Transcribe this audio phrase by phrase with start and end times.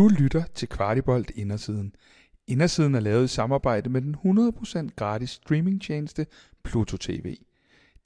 [0.00, 1.94] Du lytter til Kvartibolt Indersiden.
[2.46, 4.16] Indersiden er lavet i samarbejde med den
[4.88, 6.26] 100% gratis streamingtjeneste
[6.64, 7.36] Pluto TV.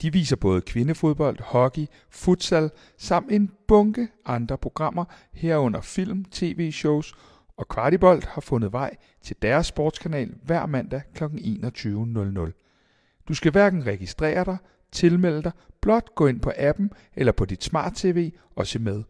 [0.02, 7.14] De viser både kvindefodbold, hockey, futsal samt en bunke andre programmer herunder film, tv-shows
[7.56, 11.24] og Kvartibolt har fundet vej til deres sportskanal hver mandag kl.
[11.24, 13.24] 21.00.
[13.28, 14.56] Du skal hverken registrere dig,
[14.92, 19.02] tilmelde dig, blot gå ind på appen eller på dit smart-tv og se med.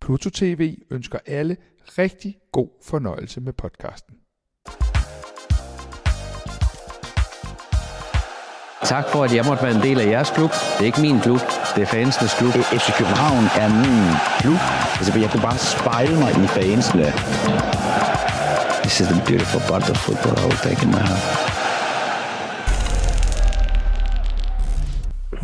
[0.00, 1.56] Pluto TV ønsker alle
[1.98, 4.14] rigtig god fornøjelse med podcasten.
[8.84, 10.50] Tak for, at jeg måtte være en del af jeres klub.
[10.50, 11.40] Det er ikke min klub,
[11.74, 12.52] det er fansenes klub.
[12.52, 14.04] FC København er min
[14.40, 14.60] klub.
[14.98, 17.04] Altså, jeg kunne bare spejle mig i fansene.
[18.82, 21.49] This is the beautiful part of football I will take in my heart.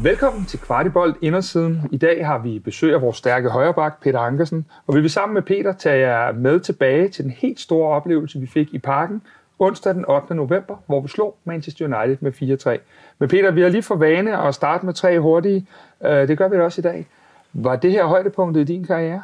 [0.02, 1.82] Velkommen til Kvartibolt Indersiden.
[1.92, 5.34] I dag har vi besøg af vores stærke højreback, Peter Ankersen, og vi vil sammen
[5.34, 9.22] med Peter tage jer med tilbage til den helt store oplevelse, vi fik i parken
[9.58, 10.34] onsdag den 8.
[10.34, 12.32] november, hvor vi slog Manchester United med
[12.78, 12.80] 4-3.
[13.18, 15.66] Men Peter, vi har lige for vane at starte med tre hurtige.
[16.04, 17.06] Øh, det gør vi da også i dag.
[17.52, 19.22] Var det her højdepunktet i din karriere?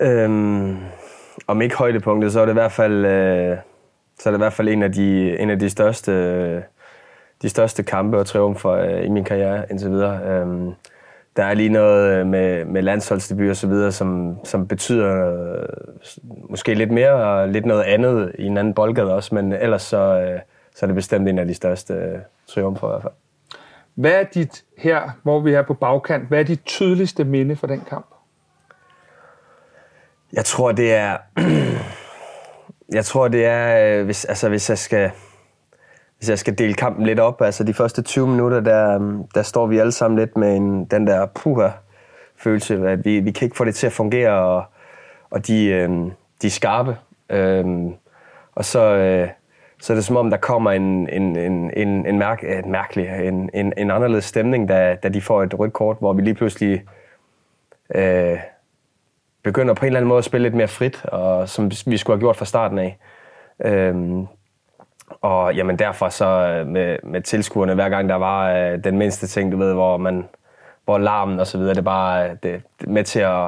[0.00, 0.76] Øhm,
[1.46, 3.56] om ikke højdepunktet, så er det i hvert fald, øh,
[4.18, 6.62] så er det i hvert fald en af de, en af de største, øh,
[7.42, 10.20] de største kampe og triumfer øh, i min karriere indtil videre.
[10.26, 10.72] Øhm,
[11.36, 15.68] der er lige noget øh, med, med landsholdsdebut og så videre, som, som betyder øh,
[16.50, 19.96] måske lidt mere og lidt noget andet i en anden boldgade også, men ellers så,
[19.96, 20.40] øh,
[20.74, 23.12] så er det bestemt en af de største øh, triumfer i hvert fald.
[23.94, 27.66] Hvad er dit her, hvor vi er på bagkant, hvad er dit tydeligste minde for
[27.66, 28.06] den kamp?
[30.32, 31.16] Jeg tror, det er...
[32.98, 33.98] jeg tror, det er...
[33.98, 35.10] øh, Hvis, altså, hvis jeg skal...
[36.22, 39.42] Hvis jeg skal dele kampen lidt op, altså de første 20 minutter, der, øhm, der
[39.42, 41.68] står vi alle sammen lidt med en, den der puha
[42.36, 44.64] følelse, at vi, vi kan ikke få det til at fungere, og,
[45.30, 45.90] og de, øh,
[46.42, 46.96] de er skarpe.
[47.30, 47.64] Øh,
[48.54, 49.28] og så, øh,
[49.80, 52.70] så er det som om, der kommer en, en, en, en, en, mærk, øh, en
[52.70, 56.22] mærkelig, en, en, en anderledes stemning, da, da de får et rødt kort, hvor vi
[56.22, 56.84] lige pludselig
[57.94, 58.38] øh,
[59.42, 62.16] begynder på en eller anden måde at spille lidt mere frit, og som vi skulle
[62.16, 62.98] have gjort fra starten af.
[63.64, 63.94] Øh,
[65.20, 69.26] og jamen derfor så øh, med, med tilskuerne, hver gang der var øh, den mindste
[69.26, 70.28] ting, du ved, hvor man
[70.84, 73.44] hvor larmen og så videre, det er bare øh, det, det med til at,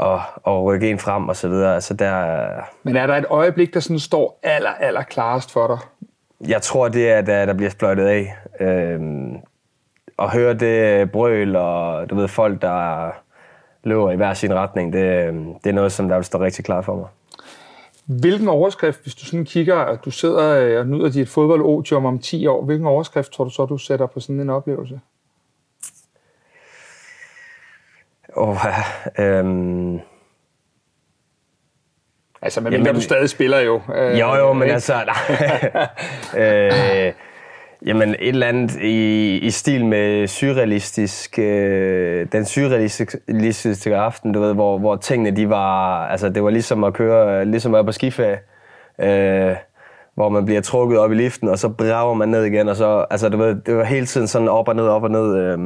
[0.00, 1.74] at, at rykke en frem og så videre.
[1.74, 2.46] Altså der,
[2.82, 5.78] Men er der et øjeblik, der sådan står aller, aller klarest for dig?
[6.48, 8.36] jeg tror, det er, da der bliver fløjtet af.
[8.60, 9.36] Øhm,
[10.18, 13.10] at høre det brøl, og du ved, folk, der
[13.84, 15.34] løber i hver sin retning, det,
[15.64, 17.06] det er noget, som der vil stå rigtig klart for mig.
[18.20, 22.18] Hvilken overskrift, hvis du sådan kigger, og du sidder øh, og nyder dit fodboldodium om
[22.18, 25.00] 10 år, hvilken overskrift tror du så, du sætter på sådan en oplevelse?
[28.36, 28.56] Oh,
[29.18, 30.00] øhm,
[32.42, 33.80] Altså, men Jamen, du stadig spiller jo.
[33.94, 34.74] Øh, Jo, jo, men ikke?
[34.74, 34.94] altså...
[35.04, 35.88] Nej.
[37.06, 37.12] øh,
[37.86, 41.38] jamen, et eller andet i, i stil med surrealistisk...
[41.38, 46.06] Øh, den surrealistiske aften, du ved, hvor, hvor tingene, de var...
[46.06, 47.44] Altså, det var ligesom at køre...
[47.44, 48.38] Ligesom at være på skiferie.
[48.98, 49.56] Øh,
[50.14, 53.04] hvor man bliver trukket op i liften, og så brager man ned igen, og så...
[53.10, 55.36] Altså, du ved, det var hele tiden sådan op og ned, op og ned.
[55.36, 55.58] Øh,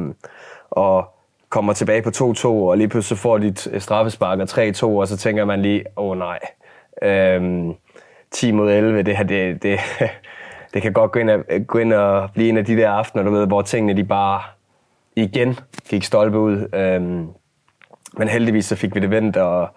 [0.69, 1.05] og
[1.49, 5.45] kommer tilbage på 2-2, og lige pludselig får dit straffespark og 3-2, og så tænker
[5.45, 6.39] man lige, åh oh, nej,
[7.01, 7.73] øh,
[8.31, 9.79] 10 mod 11, det her, det, det,
[10.73, 13.23] det kan godt gå ind, og, gå ind og blive en af de der aftener,
[13.23, 14.41] du ved, hvor tingene de bare
[15.15, 16.67] igen gik stolpe ud.
[16.73, 17.27] Øhm,
[18.17, 19.69] men heldigvis så fik vi det vendt, og,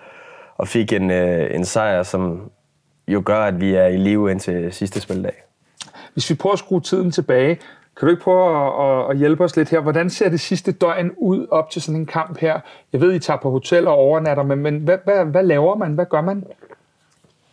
[0.57, 2.51] og fik en, øh, en sejr, som
[3.09, 5.43] jo gør, at vi er i live indtil sidste spildag.
[6.13, 7.55] Hvis vi prøver at skrue tiden tilbage,
[7.97, 9.81] kan du ikke prøve at, at, at hjælpe os lidt her?
[9.81, 12.61] Hvordan ser det sidste døgn ud op til sådan en kamp her?
[12.93, 15.93] Jeg ved, I tager på hotel og overnatter, men, men hvad, hvad, hvad laver man?
[15.93, 16.45] Hvad gør man?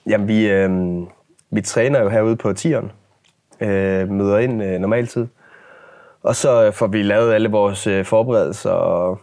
[0.06, 0.70] Jamen, vi, øh,
[1.50, 2.92] vi træner jo herude på tieren.
[3.62, 5.28] Øh, møder ind øh, normaltid.
[6.24, 9.20] Og så får vi lavet alle vores øh, forberedelser, og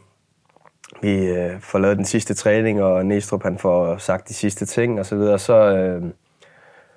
[1.02, 5.00] vi øh, får lavet den sidste træning, og Næstrup han får sagt de sidste ting,
[5.00, 5.38] og så videre.
[5.38, 6.02] Så, øh,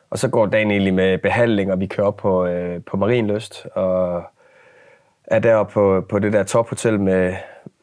[0.10, 3.68] og så går dagen egentlig med behandling, og vi kører op på, øh, på Marienløst,
[3.76, 4.24] og
[5.26, 7.36] er deroppe på, på det der tophotel med,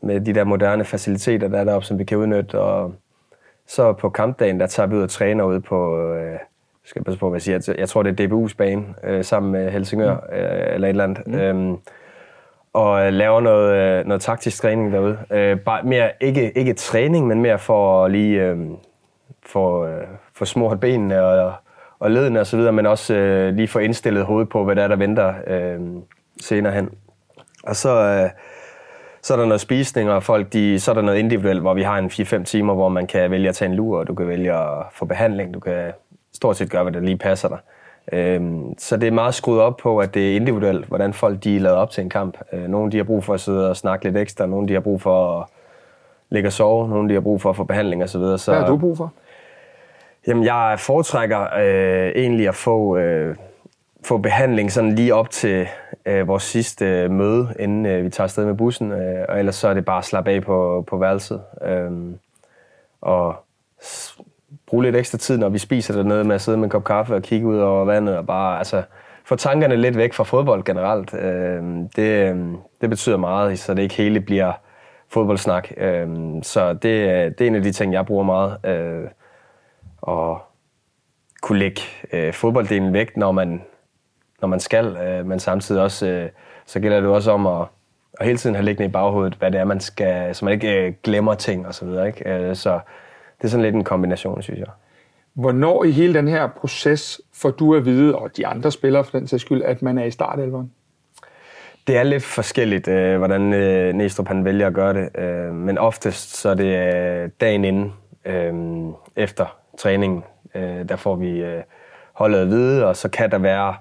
[0.03, 2.95] med de der moderne faciliteter, der er deroppe, som vi kan udnytte, og
[3.67, 6.39] så på kampdagen, der tager vi ud og træner ude på, øh,
[6.85, 9.71] skal passe på, hvad jeg siger, jeg tror, det er DBU's bane, øh, sammen med
[9.71, 10.37] Helsingør, mm.
[10.37, 11.27] øh, eller et eller andet.
[11.27, 11.35] Mm.
[11.35, 11.79] Øhm,
[12.73, 15.19] og laver noget, øh, noget taktisk træning derude.
[15.31, 18.59] Øh, bare mere, ikke, ikke træning, men mere for lige øh,
[19.47, 21.53] få, øh, få smurt benene og,
[21.99, 24.83] og ledene og så videre, men også øh, lige få indstillet hovedet på, hvad der
[24.83, 25.81] er, der venter øh,
[26.41, 26.91] senere hen.
[27.63, 28.31] Og så, øh,
[29.23, 31.83] så er der noget spisning, og folk, de, så er der noget individuelt, hvor vi
[31.83, 34.29] har en 4-5 timer, hvor man kan vælge at tage en lur, og du kan
[34.29, 35.93] vælge at få behandling, du kan
[36.44, 37.58] stort set gøre, hvad der lige passer dig.
[38.12, 41.56] Øhm, så det er meget skruet op på, at det er individuelt, hvordan folk de
[41.56, 42.38] er lavet op til en kamp.
[42.52, 44.81] Øh, nogle de har brug for at sidde og snakke lidt ekstra, nogle de har
[44.81, 45.46] brug for at
[46.31, 48.20] ligge og sove, nogle de har brug for at få behandling osv.
[48.37, 49.12] Så, Hvad har du brug for?
[50.26, 53.37] Jamen, jeg foretrækker øh, egentlig at få, øh,
[54.05, 55.67] få behandling sådan lige op til
[56.06, 58.93] øh, vores sidste øh, møde, inden øh, vi tager afsted med bussen.
[58.93, 61.43] Øh, og ellers så er det bare at slappe af på, på værelset.
[61.64, 61.91] Øh,
[63.00, 63.37] og
[64.67, 67.15] bruge lidt ekstra tid, når vi spiser dernede med at sidde med en kop kaffe
[67.15, 68.83] og kigge ud over vandet og bare altså,
[69.25, 71.15] få tankerne lidt væk fra fodbold generelt.
[71.15, 71.63] Øh,
[71.97, 74.53] det, øhm, det betyder meget, så det ikke hele bliver
[75.09, 75.73] fodboldsnak.
[75.77, 76.09] Øh,
[76.43, 78.59] så det, øh, det er en af de ting, jeg bruger meget.
[78.65, 79.09] Øh,
[80.03, 80.43] og
[81.43, 81.81] kunne lægge
[82.13, 83.63] øh, fodbolddelen væk, når man,
[84.41, 86.29] når man skal, øh, men samtidig også, øh,
[86.67, 87.67] så gælder det også om at,
[88.21, 90.87] at hele tiden have liggende i baghovedet, hvad det er, man skal, så man ikke
[90.87, 92.07] øh, glemmer ting og så videre.
[92.07, 92.31] Ikke?
[92.31, 92.81] Øh, så
[93.39, 94.69] det er sådan lidt en kombination, synes jeg.
[95.35, 99.19] Hvornår i hele den her proces får du at vide, og de andre spillere for
[99.19, 100.71] den sags skyld, at man er i startelveren?
[101.87, 105.79] Det er lidt forskelligt, øh, hvordan øh, Næstrup han vælger at gøre det, øh, men
[105.79, 107.93] oftest så er det øh, dagen inden,
[108.25, 108.55] øh,
[109.17, 111.63] efter træningen, øh, der får vi øh,
[112.13, 113.75] holdet at vide, og så kan der være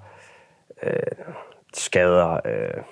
[0.84, 0.94] øh,
[1.74, 2.84] skader, øh,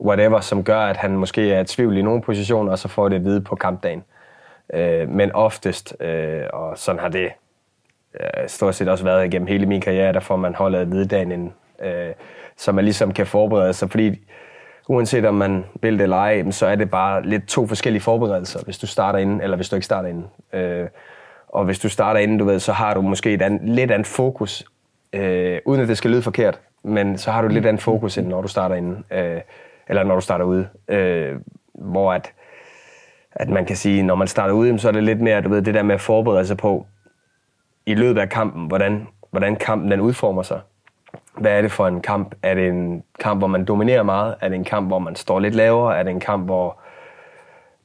[0.00, 3.08] whatever, som gør, at han måske er i tvivl i nogle positioner, og så får
[3.08, 4.04] det at vide på kampdagen.
[4.72, 7.30] Øh, men oftest, øh, og sådan har det
[8.20, 11.52] øh, stort set også været igennem hele min karriere, der får man holdet at inden,
[11.82, 12.12] øh,
[12.56, 14.18] så man ligesom kan forberede sig, fordi
[14.88, 18.64] uanset om man vil det eller ej, så er det bare lidt to forskellige forberedelser,
[18.64, 20.26] hvis du starter inden, eller hvis du ikke starter inden.
[20.52, 20.88] Øh,
[21.48, 24.06] og hvis du starter inden, du ved, så har du måske et an, lidt andet
[24.06, 24.64] fokus,
[25.12, 28.26] øh, uden at det skal lyde forkert, men så har du lidt andet fokus, end
[28.26, 29.40] når du starter inden, øh,
[29.88, 30.68] eller når du starter ude.
[30.88, 31.36] Øh,
[31.74, 32.32] hvor at,
[33.34, 35.62] at man kan sige, når man starter jamen, så er det lidt mere, du ved,
[35.62, 36.86] det der med at forberede sig på,
[37.86, 40.60] i løbet af kampen, hvordan, hvordan kampen den udformer sig.
[41.38, 42.34] Hvad er det for en kamp?
[42.42, 44.34] Er det en kamp, hvor man dominerer meget?
[44.40, 45.98] Er det en kamp, hvor man står lidt lavere?
[45.98, 46.78] Er det en kamp, hvor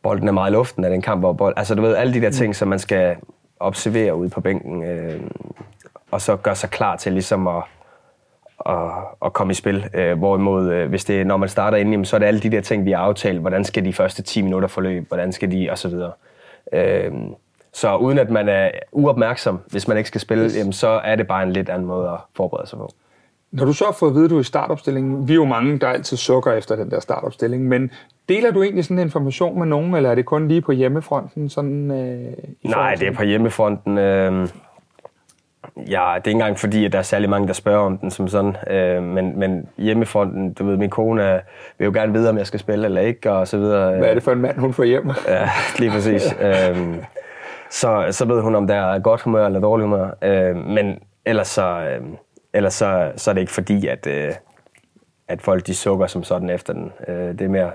[0.03, 0.83] bolden er meget i luften?
[0.83, 1.53] Er det en kamp, hvor bold...
[1.57, 3.15] Altså, du ved, alle de der ting, som man skal
[3.59, 5.21] observere ude på bænken, øh,
[6.11, 7.63] og så gøre sig klar til ligesom at,
[8.65, 8.91] at,
[9.25, 9.89] at komme i spil.
[9.93, 12.51] Øh, hvorimod, øh, hvis det når man starter inden, jamen, så er det alle de
[12.51, 13.39] der ting, vi har aftalt.
[13.39, 15.05] Hvordan skal de første 10 minutter forløbe?
[15.07, 15.67] Hvordan skal de...
[15.71, 16.11] Og så videre.
[16.73, 17.11] Øh,
[17.73, 20.57] så uden at man er uopmærksom, hvis man ikke skal spille, yes.
[20.57, 22.89] jamen, så er det bare en lidt anden måde at forberede sig på.
[23.51, 25.45] Når du så har fået at vide, at du er i startopstillingen, vi er jo
[25.45, 27.91] mange, der altid sukker efter den der startopstilling, men
[28.29, 31.49] deler du egentlig sådan en information med nogen, eller er det kun lige på hjemmefronten?
[31.49, 32.33] Sådan, øh,
[32.63, 33.97] Nej, det er på hjemmefronten.
[33.97, 34.47] Øh,
[35.77, 38.11] ja, det er ikke engang fordi, at der er særlig mange, der spørger om den
[38.11, 38.55] som sådan.
[38.69, 41.39] Øh, men, men hjemmefronten, du ved, min kone øh,
[41.77, 43.97] vil jo gerne vide, om jeg skal spille eller ikke, og så videre.
[43.97, 45.11] Hvad er det for en mand, hun får hjem?
[45.27, 45.49] Ja,
[45.79, 46.35] lige præcis.
[46.69, 46.95] øhm,
[47.69, 50.09] så, så ved hun, om der er godt humør eller dårlig humør.
[50.21, 52.05] Øh, men ellers, så, øh,
[52.53, 54.31] ellers så, så er det ikke fordi, at, øh,
[55.27, 56.91] at folk de sukker som sådan efter den.
[57.07, 57.71] Øh, det er mere,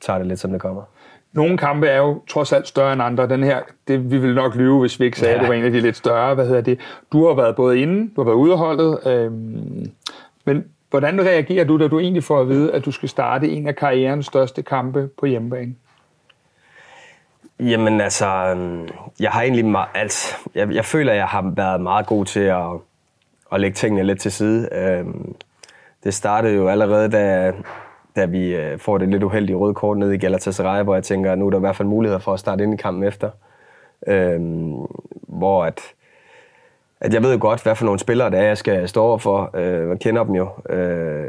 [0.00, 0.82] tager det lidt som det kommer.
[1.32, 3.28] Nogle kampe er jo trods alt større end andre.
[3.28, 5.38] Den her, det, vi ville nok lyve, hvis vi ikke sagde, ja.
[5.38, 6.34] At det var en af de lidt større.
[6.34, 6.80] Hvad hedder det?
[7.12, 9.06] Du har været både inde, du har været ude af holdet.
[9.06, 9.90] Øhm,
[10.44, 13.68] men hvordan reagerer du, da du egentlig får at vide, at du skal starte en
[13.68, 15.74] af karrierens største kampe på hjemmebane?
[17.60, 18.88] Jamen altså, øhm,
[19.20, 22.40] jeg har egentlig meget, altså, jeg, jeg føler, at jeg har været meget god til
[22.40, 22.66] at,
[23.52, 24.68] at lægge tingene lidt til side.
[24.72, 25.34] Øhm,
[26.04, 27.52] det startede jo allerede, da,
[28.18, 31.32] da vi øh, får det lidt uheldige røde kort ned i Galatasaray, hvor jeg tænker,
[31.32, 33.30] at nu er der i hvert fald muligheder for at starte ind i kampen efter.
[34.06, 34.74] Øhm,
[35.28, 35.80] hvor at,
[37.00, 39.18] at jeg ved jo godt, hvad for nogle spillere det er, jeg skal stå over
[39.18, 39.50] for.
[39.54, 40.48] Øh, man kender dem jo.
[40.70, 41.26] Øh,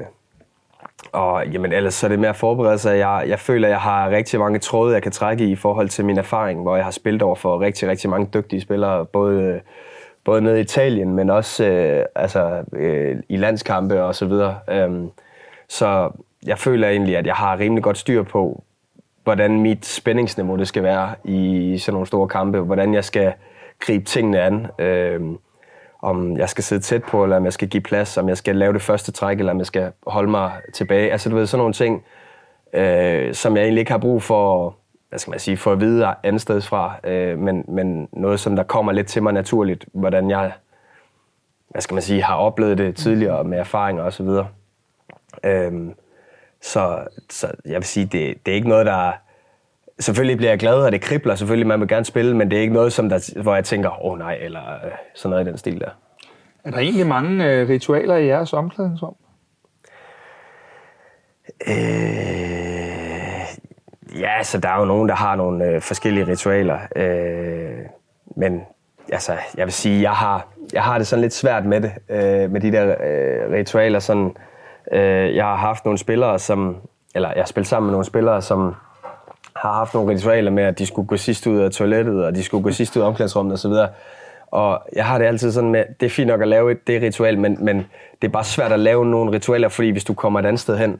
[1.11, 2.97] og jamen, ellers så er det mere at forberede sig.
[2.97, 5.89] Jeg, jeg føler, at jeg har rigtig mange tråde, jeg kan trække i i forhold
[5.89, 9.61] til min erfaring, hvor jeg har spillet over for rigtig, rigtig mange dygtige spillere, både,
[10.23, 14.59] både nede i Italien, men også øh, altså, øh, i landskampe og så videre.
[14.69, 15.09] Øhm,
[15.67, 16.11] så
[16.45, 18.63] jeg føler egentlig, at jeg har rimelig godt styr på,
[19.23, 23.33] hvordan mit spændingsniveau det skal være i sådan nogle store kampe, hvordan jeg skal
[23.79, 24.67] gribe tingene an.
[24.79, 25.21] Øh,
[26.01, 28.55] om jeg skal sidde tæt på, eller om jeg skal give plads, om jeg skal
[28.55, 31.11] lave det første træk, eller om jeg skal holde mig tilbage.
[31.11, 32.03] Altså du ved, sådan nogle ting,
[32.73, 34.75] øh, som jeg egentlig ikke har brug for,
[35.09, 38.55] hvad skal man sige, for at vide andet sted fra, øh, men, men noget, som
[38.55, 40.51] der kommer lidt til mig naturligt, hvordan jeg,
[41.69, 44.47] hvad skal man sige, har oplevet det tidligere med erfaringer og så videre.
[45.43, 45.93] Øhm,
[46.61, 49.11] så, så jeg vil sige, det, det er ikke noget, der...
[49.99, 52.61] Selvfølgelig bliver jeg glad, og det kribler selvfølgelig, man vil gerne spille, men det er
[52.61, 55.49] ikke noget, som der, hvor jeg tænker, åh oh, nej, eller øh, sådan noget i
[55.49, 55.89] den stil der.
[56.63, 59.15] Er der egentlig mange øh, ritualer i jeres omklædningsrum?
[61.67, 62.69] Øh,
[64.15, 66.79] Ja, så der er jo nogen, der har nogle øh, forskellige ritualer.
[66.95, 67.77] Øh,
[68.25, 68.61] men
[69.11, 72.51] altså, jeg vil sige, jeg har, jeg har det sådan lidt svært med det, øh,
[72.51, 73.99] med de der øh, ritualer.
[73.99, 74.48] Sådan, øh,
[74.91, 76.77] Øh, jeg har haft nogle spillere, som,
[77.15, 78.75] eller jeg har spillet sammen med nogle spillere, som
[79.55, 82.43] har haft nogle ritualer med, at de skulle gå sidst ud af toilettet, og de
[82.43, 83.73] skulle gå sidst ud af omklædningsrummet osv.
[84.51, 87.01] Og jeg har det altid sådan med, det er fint nok at lave et, det
[87.01, 87.77] ritual, men, men
[88.21, 90.77] det er bare svært at lave nogle ritualer, fordi hvis du kommer et andet sted
[90.77, 90.99] hen,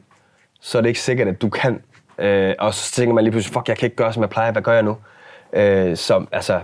[0.60, 1.82] så er det ikke sikkert, at du kan.
[2.18, 4.52] Øh, og så tænker man lige pludselig, fuck, jeg kan ikke gøre, som jeg plejer,
[4.52, 4.96] hvad gør jeg nu?
[5.52, 6.60] Øh, så altså,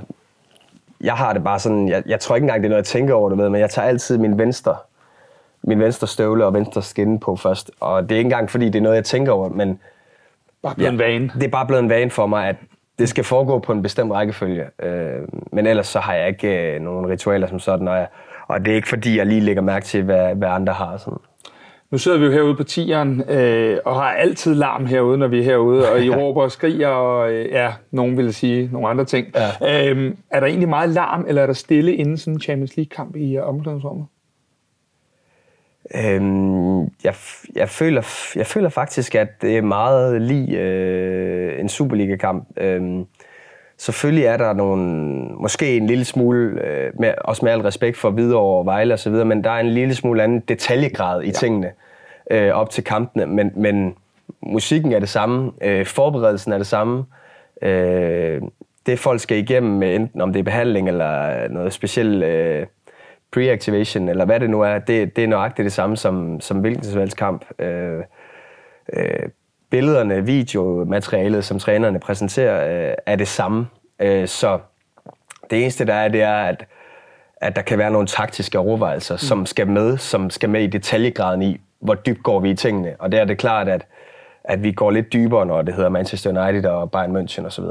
[1.00, 3.14] jeg har det bare sådan, jeg, jeg tror ikke engang, det er noget, jeg tænker
[3.14, 4.76] over du med, men jeg tager altid min venstre,
[5.66, 7.70] min venstre støvle og venstre skinne på først.
[7.80, 9.78] Og det er ikke engang, fordi det er noget, jeg tænker over, men
[10.62, 11.30] Bare blevet en vane.
[11.35, 12.56] det er bare blevet en vane for mig, at
[12.99, 14.64] det skal foregå på en bestemt rækkefølge.
[14.82, 18.06] Øh, men ellers så har jeg ikke øh, nogen ritualer som sådan, og, jeg,
[18.49, 20.96] og det er ikke fordi, jeg lige lægger mærke til, hvad, hvad andre har.
[20.96, 21.18] Sådan.
[21.90, 25.38] Nu sidder vi jo herude på tieren øh, og har altid larm herude, når vi
[25.38, 29.04] er herude, og I råber og skriger, og øh, ja, nogen vil sige nogle andre
[29.04, 29.26] ting.
[29.61, 29.90] Ja.
[29.90, 33.16] Øhm, er der egentlig meget larm, eller er der stille inden sådan en Champions League-kamp
[33.16, 34.06] i øh, omklædningsrummet?
[35.95, 37.14] Øhm, jeg,
[37.55, 38.02] jeg, føler,
[38.37, 42.49] jeg føler faktisk, at det er meget lige øh, en Superliga-kamp.
[42.57, 43.07] Øhm,
[43.76, 44.85] selvfølgelig er der nogle,
[45.40, 49.12] måske en lille smule, øh, med, også med al respekt for Hvidovre og Vejle osv.,
[49.12, 51.33] men der er en lille smule anden detaljegrad i ja.
[51.33, 51.71] tingene
[52.31, 53.26] øh, op til kampene.
[53.26, 53.95] Men, men
[54.43, 57.05] musikken er det samme, øh, forberedelsen er det samme.
[57.62, 58.43] Øh,
[58.87, 62.25] det folk skal igennem, enten om det er behandling eller noget specielt...
[62.25, 62.66] Øh,
[63.33, 66.85] pre-activation, eller hvad det nu er, det, det er nøjagtigt det samme som, som hvilken
[66.85, 67.45] som helst kamp.
[67.61, 68.02] Øh,
[68.92, 69.28] øh,
[69.71, 73.66] billederne, videomaterialet, som trænerne præsenterer, øh, er det samme.
[73.99, 74.59] Øh, så
[75.50, 76.66] det eneste, der er, det er, at,
[77.37, 79.18] at der kan være nogle taktiske overvejelser, mm.
[79.18, 82.97] som skal med, som skal med i detaljegraden i, hvor dybt går vi i tingene.
[82.99, 83.87] Og der er det klart, at,
[84.45, 87.64] at vi går lidt dybere, når det hedder Manchester United og Bayern München osv.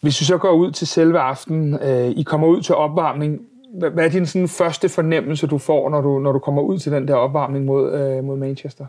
[0.00, 3.40] Hvis vi så går ud til selve aftenen, øh, I kommer ud til opvarmning,
[3.78, 6.92] hvad, er din sådan første fornemmelse, du får, når du, når du kommer ud til
[6.92, 8.86] den der opvarmning mod, øh, mod Manchester?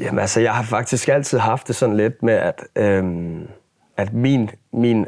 [0.00, 3.48] Jamen altså, jeg har faktisk altid haft det sådan lidt med, at, øhm,
[3.96, 5.06] at min, min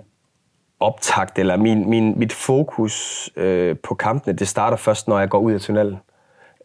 [0.80, 5.38] optakt, eller min, min, mit fokus øh, på kampene, det starter først, når jeg går
[5.38, 5.96] ud af tunnelen.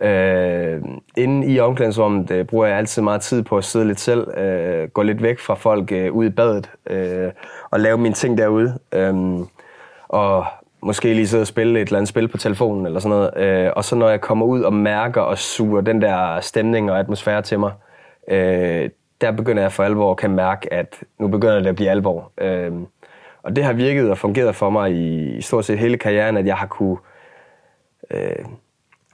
[0.02, 0.82] Øh,
[1.18, 4.90] inde i omklædningsrummet øh, bruger jeg altid meget tid på at sidde lidt selv, øh,
[4.90, 7.32] gå lidt væk fra folk øh, ude i badet, øh,
[7.72, 8.80] og lave mine ting derude.
[8.94, 9.16] Øh,
[10.08, 10.46] og
[10.82, 13.38] måske lige sidde og spille et eller andet spil på telefonen eller sådan noget.
[13.38, 17.00] Øh, og så når jeg kommer ud og mærker og suger den der stemning og
[17.00, 17.72] atmosfære til mig,
[18.28, 18.90] øh,
[19.22, 22.32] der begynder jeg for alvor at kan mærke, at nu begynder det at blive alvor.
[22.38, 22.72] Øh,
[23.44, 26.46] og det har virket og fungeret for mig i, i stort set hele karrieren, at
[26.46, 26.98] jeg har kunne
[28.12, 28.46] øh,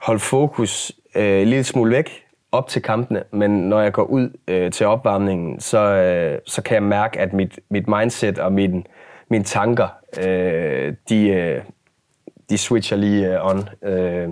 [0.02, 4.30] holde fokus øh, en lille smule væk op til kampene, men når jeg går ud
[4.48, 8.86] øh, til opvarmningen, så, øh, så kan jeg mærke, at mit, mit mindset og min,
[9.28, 11.62] mine tanker, øh, de, øh,
[12.50, 13.68] de switcher lige øh, on.
[13.82, 14.28] Øh,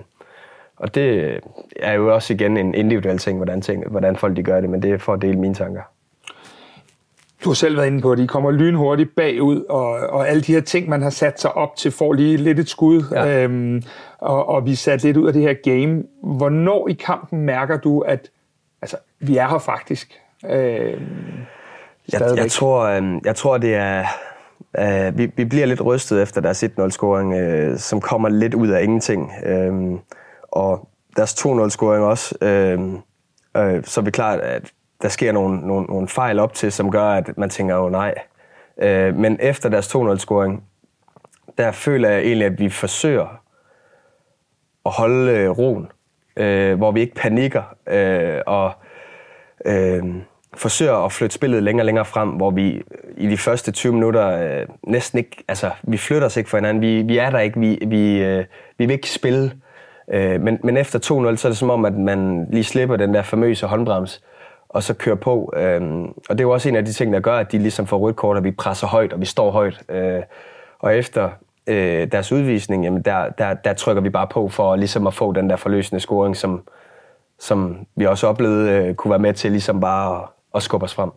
[0.77, 1.41] og det
[1.77, 4.83] er jo også igen en individuel ting, hvordan, ting, hvordan folk de gør det, men
[4.83, 5.83] det er for at dele mine tanker.
[7.45, 10.53] Du har selv været inde på, at de kommer lynhurtigt bagud, og, og alle de
[10.53, 13.43] her ting, man har sat sig op til, får lige lidt et skud, ja.
[13.43, 13.83] øhm,
[14.19, 16.03] og, og vi er sat lidt ud af det her game.
[16.23, 18.31] Hvornår i kampen mærker du, at
[18.83, 20.21] altså, vi er her faktisk?
[20.45, 21.01] Øhm,
[22.13, 24.05] jeg, jeg, tror, øh, jeg tror, det er
[24.79, 28.69] Uh, vi, vi bliver lidt rystet efter deres 1-0-scoring, uh, øh, som kommer lidt ud
[28.69, 29.33] af ingenting.
[29.47, 29.99] Uh,
[30.43, 32.35] og deres 2-0-scoring også.
[32.41, 36.73] Uh, uh, så er vi klart, at der sker nogle, nogle, nogle fejl op til,
[36.73, 38.15] som gør, at man tænker, åh oh, nej.
[38.77, 40.63] Uh, men efter deres 2-0-scoring,
[41.59, 43.41] der føler jeg egentlig, at vi forsøger
[44.87, 45.89] at holde uh, roen,
[46.41, 47.63] uh, hvor vi ikke panikker.
[47.87, 48.73] Uh, og
[49.67, 50.15] uh,
[50.57, 52.83] forsøger at flytte spillet længere og længere frem, hvor vi øh,
[53.17, 56.83] i de første 20 minutter øh, næsten ikke, altså vi flytter os ikke for hinanden,
[56.83, 58.45] vi, vi er der ikke, vi, vi, øh,
[58.79, 59.53] vi vil ikke spille.
[60.13, 63.15] Øh, men, men efter 2-0, så er det som om, at man lige slipper den
[63.15, 64.23] der famøse håndbrems,
[64.69, 65.53] og så kører på.
[65.57, 65.83] Øh,
[66.29, 67.99] og det er jo også en af de ting, der gør, at de ligesom får
[67.99, 69.83] rødt kort, og vi presser højt, og vi står højt.
[69.89, 70.23] Øh,
[70.79, 71.31] og efter
[71.67, 75.33] øh, deres udvisning, jamen der, der, der trykker vi bare på for ligesom at få
[75.33, 76.63] den der forløsende scoring, som,
[77.39, 80.95] som vi også oplevede øh, kunne være med til ligesom bare at og skubbe os
[80.95, 81.11] frem.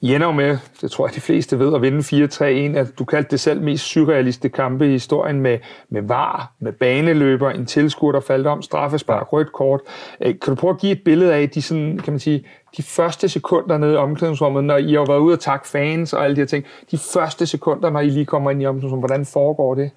[0.00, 3.04] I ender jo med, det tror jeg de fleste ved, at vinde 4-3-1, at du
[3.04, 8.12] kaldte det selv mest surrealistiske kampe i historien med, med var, med baneløber, en tilskuer,
[8.12, 9.80] der faldt om, straffespark, rødt kort.
[10.20, 12.82] Øh, kan du prøve at give et billede af de, sådan, kan man sige, de
[12.82, 16.36] første sekunder nede i omklædningsrummet, når I har været ude og takke fans og alle
[16.36, 19.74] de her ting, de første sekunder, når I lige kommer ind i omklædningsrummet, hvordan foregår
[19.74, 19.90] det?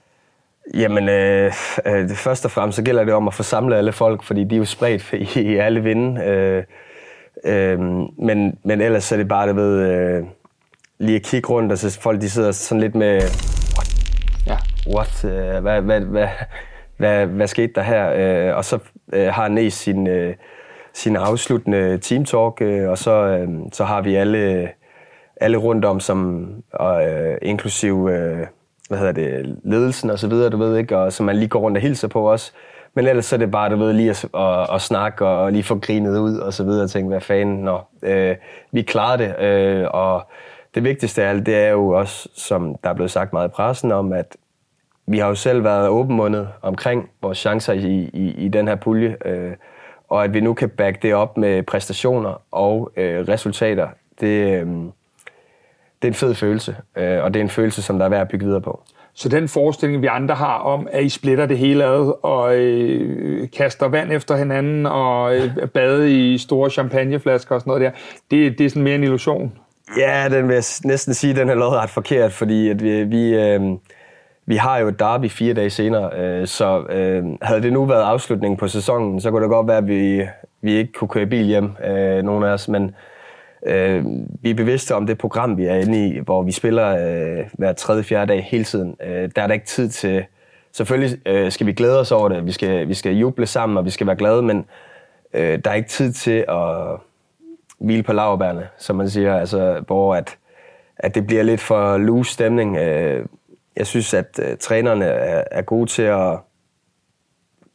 [0.73, 1.51] Jamen, øh,
[1.85, 4.43] øh, det første og fremmest, så gælder det om at få samlet alle folk, fordi
[4.43, 6.23] de er jo spredt i, i alle vinde.
[6.23, 6.63] Øh,
[7.43, 7.79] Øh,
[8.17, 10.23] men, men ellers så er det bare, du ved, øh,
[10.99, 13.21] lige at kigge rundt, og så folk de sidder sådan lidt med,
[14.47, 14.57] Ja.
[14.95, 16.27] what, øh, hvad, hvad, hvad,
[16.97, 18.13] hvad, hvad skete der her?
[18.15, 18.79] Øh, og så
[19.13, 20.35] øh, har Næs sin, øh,
[20.93, 24.69] sin afsluttende team talk, øh, og så, øh, så har vi alle,
[25.41, 28.47] alle rundt om, som, og, øh, inklusiv øh,
[28.89, 31.59] hvad hedder det, ledelsen og så videre, du ved ikke, og som man lige går
[31.59, 32.53] rundt og hilser på også.
[32.95, 35.63] Men ellers så er det bare, du ved, lige at, at, at snakke og lige
[35.63, 38.35] få grinet ud og så videre og tænke, hvad fanden, nå, øh,
[38.71, 39.39] vi klarede det.
[39.39, 40.27] Øh, og
[40.75, 43.51] det vigtigste af alt, det er jo også, som der er blevet sagt meget i
[43.51, 44.37] pressen om, at
[45.07, 49.17] vi har jo selv været åbenmundet omkring vores chancer i, i, i den her pulje,
[49.25, 49.53] øh,
[50.09, 53.87] og at vi nu kan back det op med præstationer og øh, resultater,
[54.21, 54.67] det, øh,
[56.01, 58.21] det er en fed følelse, øh, og det er en følelse, som der er værd
[58.21, 58.83] at bygge videre på.
[59.15, 63.47] Så den forestilling, vi andre har om, at I splitter det hele ad og øh,
[63.57, 67.91] kaster vand efter hinanden og øh, bade i store champagneflasker og sådan noget der,
[68.31, 69.53] det, det er sådan mere en illusion.
[69.97, 73.61] Ja, den vil jeg næsten sige, den er ret forkert, fordi at vi, vi, øh,
[74.45, 78.03] vi har jo et derby fire dage senere, øh, så øh, havde det nu været
[78.03, 80.27] afslutningen på sæsonen, så kunne det godt være, at vi,
[80.61, 82.95] vi ikke kunne køre bil hjem, øh, nogen af os, men
[83.65, 84.05] øh,
[84.41, 87.73] vi er bevidste om det program, vi er inde i, hvor vi spiller øh, hver
[87.73, 88.95] tredje, fjerde dag hele tiden.
[89.03, 90.25] Øh, der er der ikke tid til...
[90.71, 93.85] Selvfølgelig øh, skal vi glæde os over det, vi skal, vi skal juble sammen, og
[93.85, 94.65] vi skal være glade, men
[95.33, 96.99] øh, der er ikke tid til at
[97.79, 100.37] hvile på laverbærene, som man siger, altså, hvor at,
[100.97, 102.77] at det bliver lidt for loose stemning.
[102.77, 103.25] Øh,
[103.75, 106.37] jeg synes, at øh, trænerne er, er gode til at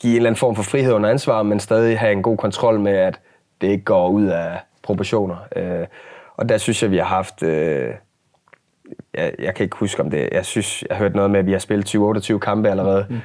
[0.01, 2.81] give en eller anden form for frihed under ansvar, men stadig have en god kontrol
[2.81, 3.21] med, at
[3.61, 4.61] det ikke går ud af
[4.91, 5.37] proportioner.
[5.57, 5.87] Øh,
[6.37, 7.43] og der synes jeg, vi har haft...
[7.43, 7.89] Øh,
[9.15, 10.29] jeg, jeg kan ikke huske om det.
[10.33, 13.07] Jeg synes, jeg har hørt noget med, at vi har spillet 20-28 kampe allerede.
[13.11, 13.17] Mm.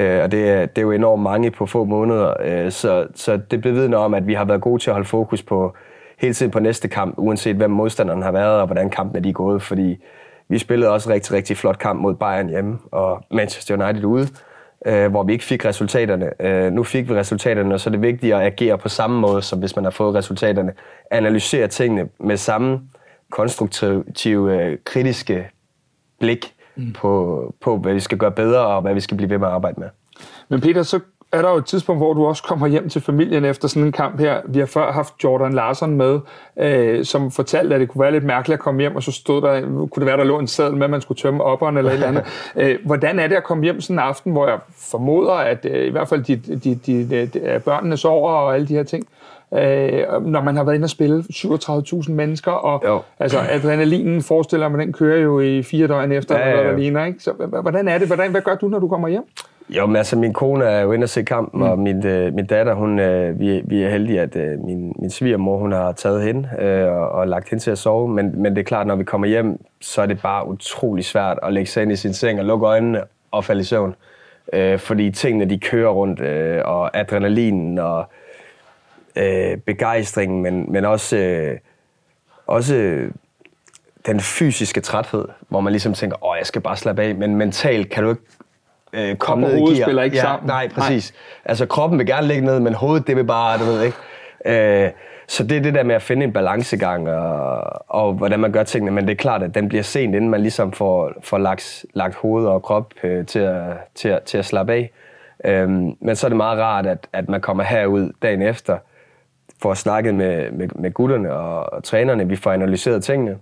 [0.00, 2.34] Øh, og det, er- det er jo enormt mange på få måneder.
[2.44, 5.42] Øh, så, så det bevidner om, at vi har været gode til at holde fokus
[5.42, 5.74] på
[6.18, 9.32] hele tiden på næste kamp, uanset hvem modstanderen har været, og hvordan kampen er de
[9.32, 9.62] gået.
[9.62, 9.96] Fordi
[10.48, 14.28] vi spillede også rigtig, rigtig flot kamp mod Bayern hjemme, og Manchester United ude,
[14.86, 16.42] øh, hvor vi ikke fik resultaterne.
[16.42, 19.42] Øh, nu fik vi resultaterne, og så er det vigtigt at agere på samme måde,
[19.42, 20.72] som hvis man har fået resultaterne.
[21.10, 22.80] Analysere tingene med samme
[23.30, 25.50] konstruktive, øh, kritiske
[26.18, 26.92] blik mm.
[26.92, 29.54] på, på, hvad vi skal gøre bedre, og hvad vi skal blive ved med at
[29.54, 29.88] arbejde med.
[30.48, 31.00] Men Peter, så
[31.32, 33.92] er der jo et tidspunkt, hvor du også kommer hjem til familien efter sådan en
[33.92, 34.40] kamp her.
[34.44, 36.20] Vi har før haft Jordan Larson med,
[36.58, 39.42] øh, som fortalte, at det kunne være lidt mærkeligt at komme hjem, og så stod
[39.42, 41.90] der, kunne det være, der lå en seddel med, at man skulle tømme opperen eller
[41.90, 42.24] et eller andet.
[42.56, 45.86] Øh, hvordan er det at komme hjem sådan en aften, hvor jeg formoder, at øh,
[45.86, 49.06] i hvert fald de, de, de, de, de, børnene sover og alle de her ting,
[49.54, 53.00] øh, når man har været inde og spille 37.000 mennesker, og Jo.
[53.20, 57.04] altså adrenalinen forestiller man, den kører jo i fire døgn efter, Ja, ja, ja, ligner,
[57.04, 57.20] ikke?
[57.20, 58.06] Så hvordan er det?
[58.06, 59.24] Hvordan, hvad gør du, når du kommer hjem?
[59.68, 61.66] Jo, men altså, min kone er jo inde og se kampen, mm.
[61.66, 65.10] og min, øh, min datter, hun, øh, vi, vi er heldige, at øh, min, min
[65.10, 68.08] svigermor, hun har taget hende øh, og, og lagt hende til at sove.
[68.08, 71.38] Men, men det er klart, når vi kommer hjem, så er det bare utrolig svært
[71.42, 73.94] at lægge sig ind i sin seng og lukke øjnene og falde i søvn.
[74.52, 78.04] Øh, fordi tingene, de kører rundt, øh, og adrenalinen og
[79.16, 81.58] øh, begejstringen, men, men også, øh,
[82.46, 83.10] også øh,
[84.06, 87.90] den fysiske træthed, hvor man ligesom tænker, åh, jeg skal bare slappe af, men mentalt
[87.90, 88.22] kan du ikke
[88.96, 89.86] øh, komme og ned i gear.
[89.86, 90.46] spiller ikke ja, sammen.
[90.46, 91.12] Nej, præcis.
[91.12, 91.42] Nej.
[91.44, 93.96] Altså kroppen vil gerne ligge ned, men hovedet, det vil bare, du ved ikke.
[94.44, 94.90] Øh,
[95.28, 98.62] så det er det der med at finde en balancegang, og, og hvordan man gør
[98.62, 101.84] tingene, men det er klart, at den bliver sent, inden man ligesom får, får lagt,
[101.94, 103.62] lagt hoved og krop øh, til, at,
[103.94, 104.90] til, at, til at slappe af.
[105.44, 108.78] Øhm, men så er det meget rart, at, at man kommer herud dagen efter,
[109.62, 113.36] får snakket med, med, med gutterne og, og trænerne, vi får analyseret tingene,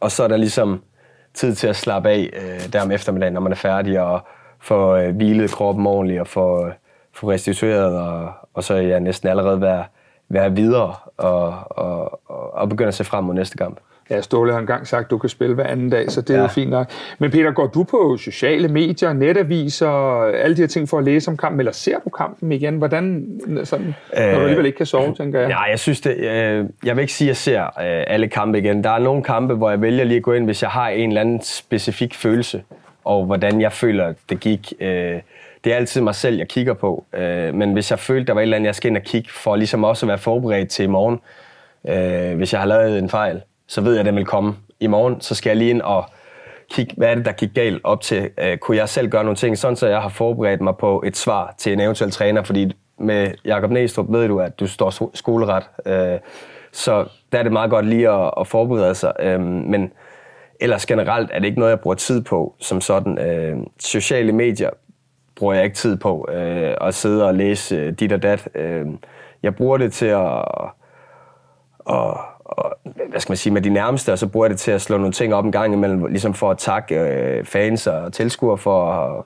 [0.00, 0.82] og så er der ligesom
[1.34, 4.20] tid til at slappe af øh, der om eftermiddagen, når man er færdig, og
[4.62, 6.66] få øh, hvilet kroppen ordentligt, og få,
[7.12, 9.84] få restitueret, og, og så ja, næsten allerede være,
[10.28, 13.76] være videre, og, og, og, og begynde at se frem mod næste kamp.
[14.10, 16.34] Ja, Ståle har engang sagt, at du kan spille hver anden dag, så det er
[16.36, 16.42] Ja.
[16.42, 16.86] jo fint nok.
[17.18, 19.88] Men Peter, går du på sociale medier, netaviser,
[20.24, 22.76] alle de her ting for at læse om kampen, eller ser du kampen igen?
[22.76, 23.26] Hvordan,
[23.64, 25.48] sådan, når du Øh, alligevel ikke kan sove, tænker jeg.
[25.48, 26.16] Ja, jeg synes det.
[26.16, 28.84] Øh, jeg vil ikke sige, at jeg ser øh, alle kampe igen.
[28.84, 31.08] Der er nogle kampe, hvor jeg vælger lige at gå ind, hvis jeg har en
[31.10, 32.62] eller anden specifik følelse,
[33.04, 34.72] og hvordan jeg føler, det gik.
[34.80, 35.20] Øh,
[35.64, 37.04] det er altid mig selv, jeg kigger på.
[37.12, 39.30] Øh, men hvis jeg følte, der var et eller andet, jeg skal ind og kigge,
[39.30, 41.20] for ligesom også at være forberedt til i morgen,
[41.88, 44.86] øh, hvis jeg har lavet en fejl, så ved jeg, at den vil komme i
[44.86, 45.20] morgen.
[45.20, 46.04] Så skal jeg lige ind og
[46.70, 48.30] kigge, hvad er det, der gik galt op til?
[48.38, 51.16] Øh, kunne jeg selv gøre nogle ting, sådan så jeg har forberedt mig på et
[51.16, 52.42] svar til en eventuel træner?
[52.42, 55.64] Fordi med Jakob Næstrup ved du, at du står skoleret.
[55.86, 56.18] Øh,
[56.72, 59.12] så der er det meget godt lige at, at forberede sig.
[59.20, 59.92] Øh, men
[60.62, 63.18] ellers generelt er det ikke noget, jeg bruger tid på som sådan.
[63.18, 64.70] Øh, sociale medier
[65.36, 68.48] bruger jeg ikke tid på øh, at sidde og læse øh, dit og dat.
[68.54, 68.86] Øh,
[69.42, 70.44] jeg bruger det til at
[71.84, 72.74] og, og,
[73.08, 74.96] hvad skal man sige, med de nærmeste, og så bruger jeg det til at slå
[74.96, 78.90] nogle ting op en gang imellem, ligesom for at takke øh, fans og tilskuere for
[78.92, 79.24] at,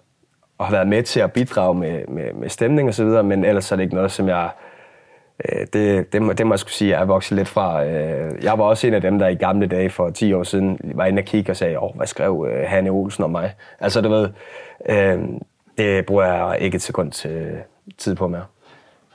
[0.61, 3.44] at have været med til at bidrage med, med, med stemning og så videre, men
[3.44, 4.65] ellers er det ikke noget, som jeg Øh,
[5.72, 7.85] det, det, må, det må jeg skulle sige, jeg er vokset lidt fra.
[7.85, 10.79] Øh, jeg var også en af dem, der i gamle dage for 10 år siden
[10.94, 13.55] var inde og kigge og sagde, åh, hvad skrev øh, Hanne Olsen om mig?
[13.81, 14.29] Altså, du ved,
[15.79, 17.49] det bruger jeg ikke et sekund til
[17.99, 18.44] tid på mere.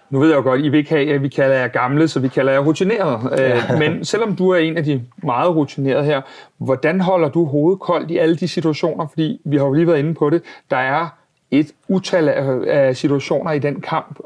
[0.09, 2.19] Nu ved jeg jo godt, I vil ikke have, at vi kalder jer gamle, så
[2.19, 3.19] vi kalder jer rutineret.
[3.79, 6.21] Men selvom du er en af de meget rutinerede her,
[6.57, 9.07] hvordan holder du hovedet koldt i alle de situationer?
[9.07, 10.41] Fordi vi har jo lige været inde på det.
[10.71, 11.07] Der er
[11.51, 14.19] et utal af situationer i den kamp,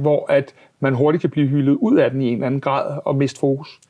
[0.00, 2.98] hvor at man hurtigt kan blive hyldet ud af den i en eller anden grad
[3.04, 3.80] og miste fokus?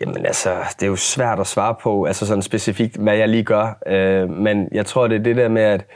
[0.00, 3.44] Jamen altså, det er jo svært at svare på, altså sådan specifikt, hvad jeg lige
[3.44, 3.78] gør.
[3.86, 5.86] Øh, men jeg tror, det er det der med, at,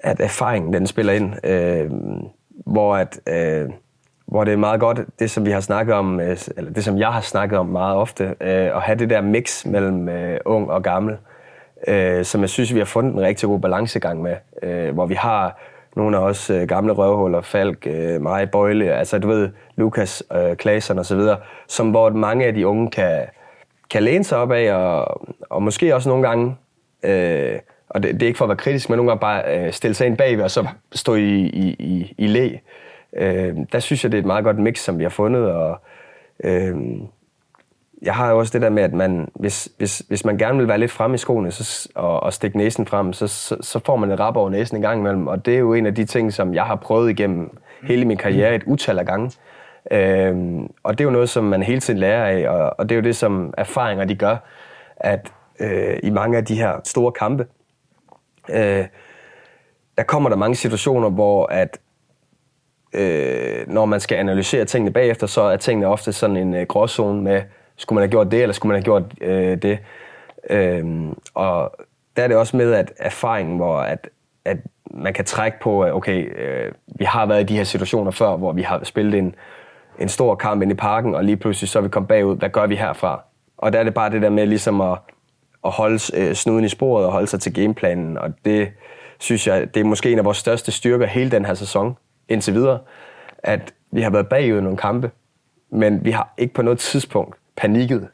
[0.00, 1.46] at erfaringen, den spiller ind.
[1.46, 1.90] Øh,
[2.66, 3.70] hvor, at, øh,
[4.26, 6.98] hvor det er meget godt, det som vi har snakket om, øh, eller det som
[6.98, 10.70] jeg har snakket om meget ofte, øh, at have det der mix mellem øh, ung
[10.70, 11.16] og gammel,
[11.88, 15.14] øh, som jeg synes, vi har fundet en rigtig god balancegang med, øh, hvor vi
[15.14, 15.60] har
[15.96, 20.56] nogle af os øh, gamle røvhuller, Falk, øh, mig, Bøjle, altså du ved, Lukas, øh,
[20.56, 21.36] Klasen og så videre,
[21.68, 23.22] som hvor mange af de unge kan,
[23.90, 26.56] kan læne sig op af, og, og måske også nogle gange,
[27.02, 29.72] øh, og det, det er ikke for at være kritisk, men nogle gange bare øh,
[29.72, 32.56] stille sig ind bagved, og så stå i, i, i, i læ.
[33.16, 35.80] Øh, der synes jeg, det er et meget godt mix, som vi har fundet, og
[36.44, 36.76] øh,
[38.02, 40.68] jeg har jo også det der med, at man, hvis, hvis, hvis man gerne vil
[40.68, 43.96] være lidt frem i skoene så, og, og stikke næsen frem, så, så, så får
[43.96, 45.26] man et rap over næsen en gang imellem.
[45.26, 48.16] Og det er jo en af de ting, som jeg har prøvet igennem hele min
[48.16, 49.32] karriere et utal af gange.
[49.90, 52.94] Øhm, og det er jo noget, som man hele tiden lærer af, og, og det
[52.94, 54.36] er jo det, som erfaringer de gør,
[54.96, 57.46] at øh, i mange af de her store kampe,
[58.50, 58.84] øh,
[59.96, 61.78] der kommer der mange situationer, hvor at
[62.92, 67.22] øh, når man skal analysere tingene bagefter, så er tingene ofte sådan en øh, gråzone
[67.22, 67.42] med,
[67.76, 69.78] skulle man have gjort det, eller skulle man have gjort øh, det?
[70.50, 71.72] Øhm, og
[72.16, 74.08] der er det også med, at erfaringen, hvor at,
[74.44, 74.56] at
[74.90, 78.36] man kan trække på, at okay, øh, vi har været i de her situationer før,
[78.36, 79.34] hvor vi har spillet en,
[79.98, 82.36] en stor kamp ind i parken, og lige pludselig så er vi kommet bagud.
[82.36, 83.22] Hvad gør vi herfra?
[83.58, 84.98] Og der er det bare det der med ligesom at,
[85.64, 88.68] at holde øh, snuden i sporet og holde sig til gameplanen, og det
[89.18, 91.96] synes jeg, det er måske en af vores største styrker hele den her sæson
[92.28, 92.78] indtil videre,
[93.38, 95.10] at vi har været bagud i nogle kampe,
[95.70, 98.08] men vi har ikke på noget tidspunkt panikket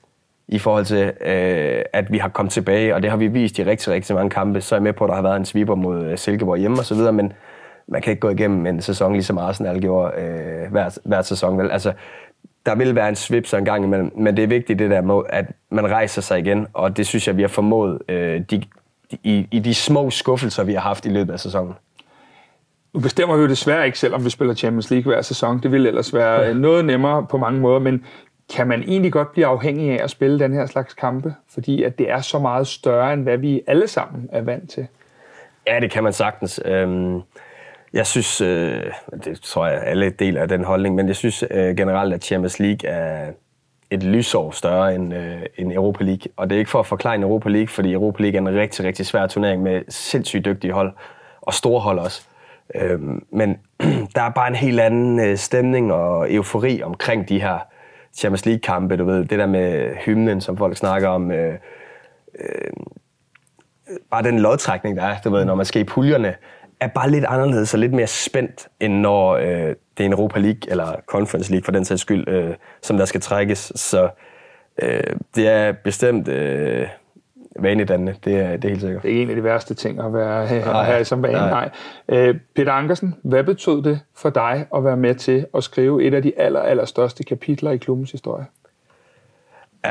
[0.48, 3.64] i forhold til, øh, at vi har kommet tilbage, og det har vi vist i
[3.64, 4.60] rigtig, rigtig mange kampe.
[4.60, 6.78] Så er jeg med på, at der har været en sweeper mod øh, Silkeborg hjemme
[6.78, 7.32] og så videre, men
[7.88, 11.58] man kan ikke gå igennem en sæson, ligesom Arsenal gjorde øh, hver, hver sæson.
[11.58, 11.70] Vel?
[11.70, 11.92] Altså,
[12.66, 15.00] der vil være en svip så en gang imellem, men det er vigtigt det der
[15.00, 18.62] med, at man rejser sig igen, og det synes jeg, vi har formået øh, de,
[19.22, 21.74] i, i de små skuffelser, vi har haft i løbet af sæsonen.
[22.94, 25.62] Nu bestemmer vi jo desværre ikke selv, om vi spiller Champions League hver sæson.
[25.62, 28.04] Det ville ellers være øh, noget nemmere på mange måder, men
[28.56, 31.98] kan man egentlig godt blive afhængig af at spille den her slags kampe, fordi at
[31.98, 34.86] det er så meget større, end hvad vi alle sammen er vant til?
[35.66, 36.60] Ja, det kan man sagtens.
[36.64, 37.20] Øhm,
[37.92, 38.82] jeg synes, øh,
[39.24, 42.58] det tror jeg alle deler af den holdning, men jeg synes øh, generelt, at Champions
[42.58, 43.32] League er
[43.90, 46.32] et lysår større end, øh, end Europa League.
[46.36, 48.58] Og det er ikke for at forklare en Europa League, fordi Europa League er en
[48.58, 50.92] rigtig, rigtig svær turnering med sindssygt dygtige hold,
[51.40, 52.26] og store hold også.
[52.74, 53.58] Øhm, men
[54.14, 57.58] der er bare en helt anden øh, stemning og eufori omkring de her
[58.16, 61.54] Champions League-kampe, du ved, det der med hymnen, som folk snakker om, øh,
[62.38, 62.70] øh,
[64.10, 66.34] bare den lodtrækning, der er, du ved, når man skal i puljerne,
[66.80, 70.38] er bare lidt anderledes og lidt mere spændt, end når øh, det er en Europa
[70.38, 73.72] League, eller Conference League for den sags skyld, øh, som der skal trækkes.
[73.74, 74.08] Så
[74.82, 76.86] øh, det er bestemt øh,
[77.58, 79.02] vanedannende, det er, det er helt sikkert.
[79.02, 80.42] Det er en af de værste ting at, være,
[80.80, 81.34] at have som vane.
[81.34, 81.50] Nej.
[81.50, 81.70] Nej.
[82.08, 86.14] Øh, Peter Ankersen, hvad betød det for dig at være med til at skrive et
[86.14, 88.46] af de aller, aller største kapitler i klubbens historie?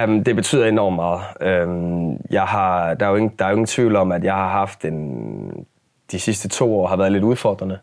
[0.03, 1.67] Um, det betyder enormt meget.
[1.67, 4.33] Um, jeg har, der, er jo ingen, der er jo ingen tvivl om, at jeg
[4.33, 5.65] har haft en,
[6.11, 7.79] de sidste to år har været lidt udfordrende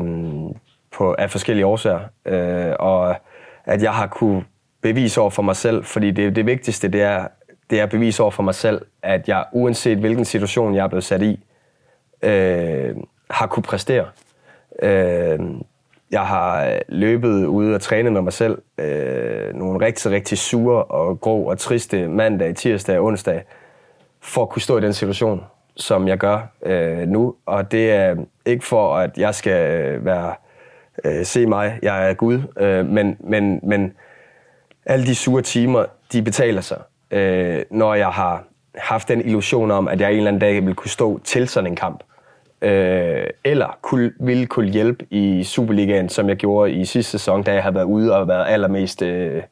[0.00, 0.56] um,
[0.96, 2.00] på, af forskellige årsager.
[2.26, 3.16] Uh, og
[3.64, 4.44] at jeg har kunne
[4.82, 7.26] bevise over for mig selv, fordi det, det vigtigste det er,
[7.70, 11.04] det er bevis over for mig selv, at jeg uanset hvilken situation jeg er blevet
[11.04, 11.44] sat i,
[12.22, 12.96] øh,
[13.30, 14.06] har kunne præstere.
[14.82, 15.38] Øh,
[16.10, 21.20] jeg har løbet ude og trænet med mig selv øh, nogle rigtig, rigtig sure og
[21.20, 23.42] grå og triste mandag, tirsdag og onsdag,
[24.20, 25.44] for at kunne stå i den situation,
[25.76, 27.34] som jeg gør øh, nu.
[27.46, 30.34] Og det er ikke for, at jeg skal øh, være
[31.04, 33.92] øh, se mig, jeg er Gud, øh, men, men, men
[34.86, 36.78] alle de sure timer, de betaler sig
[37.14, 40.74] øh, når jeg har haft den illusion om, at jeg en eller anden dag vil
[40.74, 42.02] kunne stå til sådan en kamp.
[42.62, 47.52] øh, eller kunne, ville kunne hjælpe i Superligaen, som jeg gjorde i sidste sæson, da
[47.52, 49.42] jeg havde været ude og været allermest øh,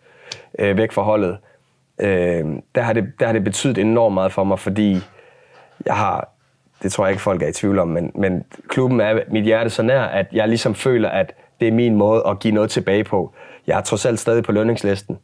[0.59, 1.39] øh, væk fra holdet.
[2.01, 2.45] Øh,
[2.75, 4.99] der, har det, der har det betydet enormt meget for mig, fordi
[5.87, 6.29] jeg har,
[6.83, 9.71] det tror jeg ikke folk er i tvivl om, men, men klubben er mit hjerte
[9.71, 13.05] så nær, at jeg ligesom føler, at det er min måde at give noget tilbage
[13.05, 13.33] på.
[13.67, 15.19] Jeg er trods alt stadig på lønningslisten.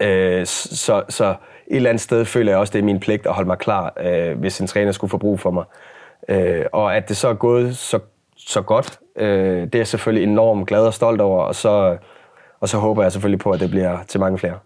[0.00, 1.34] Øh, så, så
[1.66, 3.92] et eller andet sted føler jeg også, det er min pligt at holde mig klar,
[4.00, 5.64] øh, hvis en træner skulle få brug for mig.
[6.28, 7.98] Øh, og at det så er gået så,
[8.36, 11.96] så godt, øh, det er jeg selvfølgelig enormt glad og stolt over, og så,
[12.60, 14.58] og så håber jeg selvfølgelig på, at det bliver til mange flere.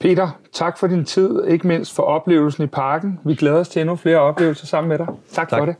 [0.00, 3.20] Peter, tak for din tid, ikke mindst for oplevelsen i parken.
[3.24, 5.06] Vi glæder os til endnu flere oplevelser sammen med dig.
[5.32, 5.58] Tak, tak.
[5.58, 5.76] for det.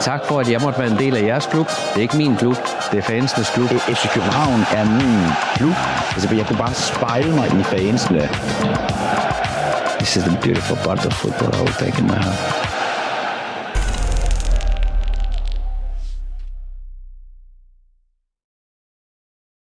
[0.00, 1.66] Tak for, at jeg måtte være en del af jeres klub.
[1.68, 2.56] Det er ikke min klub,
[2.92, 3.70] det er fansenes klub.
[3.70, 5.20] E- FC København er min
[5.56, 5.74] klub.
[6.14, 8.28] Altså, jeg kunne bare spejle mig i fansene.
[9.98, 12.65] This is the beautiful part of football I will take in my heart.